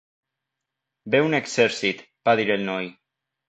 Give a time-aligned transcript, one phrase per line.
[1.15, 2.93] "Ve un exèrcit", va dir el noi.